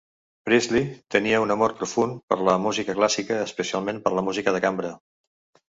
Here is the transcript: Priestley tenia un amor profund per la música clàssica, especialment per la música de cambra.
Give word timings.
Priestley 0.49 0.87
tenia 1.15 1.41
un 1.43 1.53
amor 1.57 1.75
profund 1.83 2.17
per 2.33 2.39
la 2.49 2.57
música 2.65 2.97
clàssica, 3.03 3.39
especialment 3.51 4.03
per 4.09 4.17
la 4.17 4.27
música 4.31 4.59
de 4.59 4.67
cambra. 4.69 4.99